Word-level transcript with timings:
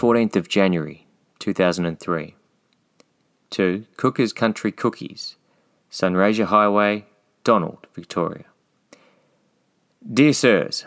14th 0.00 0.34
of 0.34 0.48
January 0.48 1.06
2003. 1.40 2.34
To 3.50 3.84
Cookers 3.98 4.32
Country 4.32 4.72
Cookies, 4.72 5.36
Sunraysia 5.90 6.46
Highway, 6.46 7.04
Donald, 7.44 7.86
Victoria. 7.94 8.46
Dear 10.10 10.32
Sirs, 10.32 10.86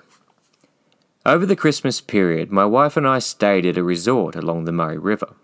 Over 1.28 1.46
the 1.46 1.56
Christmas 1.56 2.02
period, 2.02 2.52
my 2.52 2.66
wife 2.66 2.98
and 2.98 3.08
I 3.08 3.20
stayed 3.20 3.68
at 3.68 3.78
a 3.78 3.84
resort 3.84 4.36
along 4.36 4.66
the 4.66 4.72
Murray 4.72 4.98
River. 4.98 5.36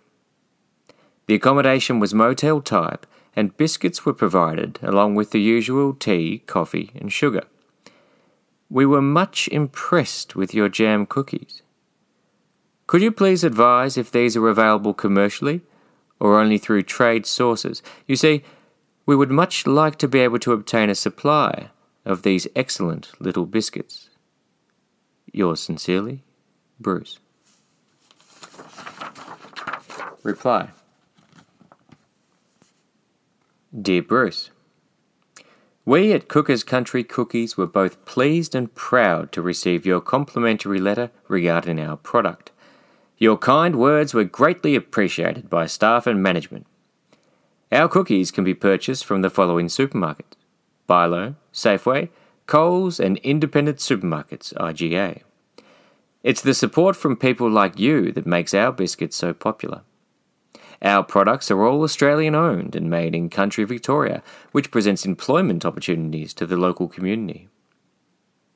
The 1.27 1.35
accommodation 1.35 1.99
was 1.99 2.11
motel 2.11 2.61
type, 2.61 3.05
and 3.35 3.55
biscuits 3.55 4.03
were 4.03 4.15
provided 4.15 4.79
along 4.81 5.13
with 5.13 5.29
the 5.29 5.41
usual 5.41 5.93
tea, 5.93 6.39
coffee, 6.47 6.89
and 6.95 7.13
sugar. 7.13 7.43
We 8.67 8.87
were 8.87 9.03
much 9.03 9.47
impressed 9.49 10.35
with 10.35 10.55
your 10.55 10.69
jam 10.69 11.05
cookies. 11.05 11.61
Could 12.89 13.03
you 13.03 13.11
please 13.11 13.43
advise 13.43 13.97
if 13.97 14.09
these 14.09 14.35
are 14.35 14.49
available 14.49 14.95
commercially 14.95 15.61
or 16.19 16.39
only 16.39 16.57
through 16.57 16.81
trade 16.81 17.27
sources? 17.27 17.83
You 18.07 18.15
see, 18.15 18.41
we 19.05 19.15
would 19.15 19.29
much 19.29 19.67
like 19.67 19.99
to 19.99 20.07
be 20.07 20.21
able 20.21 20.39
to 20.39 20.53
obtain 20.53 20.89
a 20.89 20.95
supply 20.95 21.69
of 22.03 22.23
these 22.23 22.47
excellent 22.55 23.11
little 23.19 23.45
biscuits. 23.45 24.09
Yours 25.31 25.59
sincerely, 25.59 26.23
Bruce. 26.79 27.19
Reply 30.23 30.69
Dear 33.79 34.01
Bruce, 34.01 34.49
We 35.85 36.11
at 36.11 36.27
Cooker's 36.27 36.63
Country 36.63 37.03
Cookies 37.03 37.55
were 37.55 37.67
both 37.67 38.03
pleased 38.05 38.55
and 38.55 38.73
proud 38.73 39.31
to 39.33 39.43
receive 39.43 39.85
your 39.85 40.01
complimentary 40.01 40.79
letter 40.79 41.11
regarding 41.27 41.79
our 41.79 41.95
product. 41.95 42.49
Your 43.19 43.37
kind 43.37 43.75
words 43.75 44.13
were 44.13 44.23
greatly 44.23 44.75
appreciated 44.75 45.49
by 45.49 45.65
staff 45.65 46.07
and 46.07 46.23
management. 46.23 46.65
Our 47.69 47.89
cookies 47.89 48.31
can 48.31 48.45
be 48.45 48.53
purchased 48.53 49.03
from 49.05 49.21
the 49.21 49.29
following 49.29 49.67
supermarkets 49.67 50.37
Bilo, 50.87 51.35
Safeway, 51.53 52.09
Coles, 52.47 52.97
and 52.99 53.17
independent 53.17 53.77
supermarkets, 53.77 54.53
IGA. 54.53 55.21
It's 56.23 56.41
the 56.41 56.53
support 56.53 56.95
from 56.95 57.17
people 57.17 57.49
like 57.49 57.77
you 57.77 58.11
that 58.13 58.25
makes 58.25 58.53
our 58.53 58.71
biscuits 58.71 59.17
so 59.17 59.33
popular. 59.33 59.81
Our 60.81 61.03
products 61.03 61.51
are 61.51 61.61
all 61.65 61.83
Australian 61.83 62.35
owned 62.35 62.73
and 62.73 62.89
made 62.89 63.13
in 63.13 63.29
country 63.29 63.65
Victoria, 63.65 64.23
which 64.53 64.71
presents 64.71 65.05
employment 65.05 65.65
opportunities 65.65 66.33
to 66.35 66.45
the 66.45 66.55
local 66.55 66.87
community. 66.87 67.49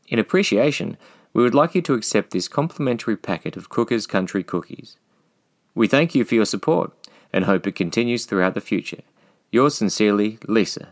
In 0.08 0.20
appreciation, 0.20 0.98
we 1.34 1.44
would 1.44 1.56
like 1.56 1.74
you 1.74 1.82
to 1.82 1.96
accept 1.96 2.32
this 2.32 2.48
complimentary 2.48 3.18
packet 3.18 3.58
of 3.58 3.70
Cooker's 3.70 4.06
Country 4.06 4.44
Cookies. 4.44 4.98
We 5.76 5.88
thank 5.88 6.14
you 6.14 6.24
for 6.24 6.36
your 6.36 6.46
support 6.46 6.92
and 7.32 7.46
hope 7.46 7.66
it 7.66 7.76
continues 7.76 8.26
throughout 8.26 8.54
the 8.54 8.62
future. 8.62 9.02
Yours 9.52 9.76
sincerely, 9.76 10.38
Lisa, 10.48 10.90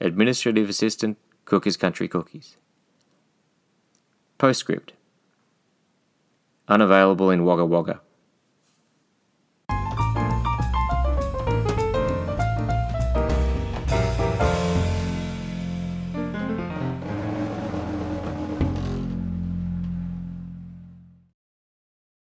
Administrative 0.00 0.70
Assistant, 0.70 1.18
Cooker's 1.44 1.76
Country 1.76 2.08
Cookies. 2.08 2.56
Postscript 4.38 4.94
Unavailable 6.68 7.30
in 7.30 7.44
Wagga 7.44 7.66
Wagga. 7.66 8.00